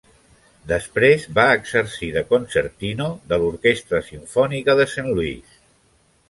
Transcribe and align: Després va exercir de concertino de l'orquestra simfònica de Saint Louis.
Després 0.69 1.25
va 1.39 1.43
exercir 1.57 2.09
de 2.15 2.23
concertino 2.31 3.11
de 3.33 3.39
l'orquestra 3.45 4.01
simfònica 4.09 4.77
de 4.81 4.89
Saint 4.95 5.13
Louis. 5.13 5.55